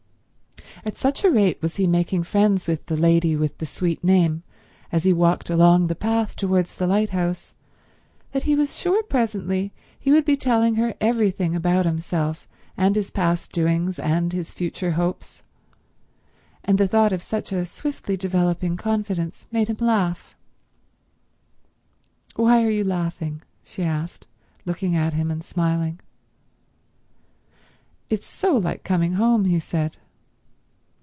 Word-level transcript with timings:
At 0.83 0.97
such 0.97 1.23
a 1.23 1.29
rate 1.29 1.61
was 1.61 1.75
he 1.75 1.85
making 1.85 2.23
friends 2.23 2.67
with 2.67 2.87
the 2.87 2.97
lady 2.97 3.35
with 3.35 3.59
the 3.59 3.67
sweet 3.67 4.03
name 4.03 4.41
as 4.91 5.03
he 5.03 5.13
walked 5.13 5.51
along 5.51 5.85
the 5.85 5.95
path 5.95 6.35
towards 6.35 6.73
the 6.73 6.87
lighthouse, 6.87 7.53
that 8.31 8.43
he 8.43 8.55
was 8.55 8.75
sure 8.75 9.03
presently 9.03 9.71
he 9.99 10.11
would 10.11 10.25
be 10.25 10.35
telling 10.35 10.75
her 10.75 10.95
everything 10.99 11.55
about 11.55 11.85
himself 11.85 12.47
and 12.75 12.95
his 12.95 13.11
past 13.11 13.51
doings 13.51 13.99
and 13.99 14.33
his 14.33 14.49
future 14.51 14.91
hopes; 14.91 15.43
and 16.63 16.79
the 16.79 16.87
thought 16.87 17.11
of 17.13 17.21
such 17.21 17.51
a 17.51 17.63
swiftly 17.65 18.17
developing 18.17 18.75
confidence 18.75 19.45
made 19.51 19.67
him 19.67 19.77
laugh. 19.85 20.35
"Why 22.35 22.63
are 22.63 22.71
you 22.71 22.83
laughing?" 22.85 23.43
she 23.63 23.83
asked, 23.83 24.25
looking 24.65 24.95
at 24.95 25.13
him 25.13 25.29
and 25.29 25.43
smiling. 25.43 25.99
"It's 28.09 28.25
so 28.25 28.57
like 28.57 28.83
coming 28.83 29.13
home," 29.13 29.45
he 29.45 29.59
said. 29.59 29.97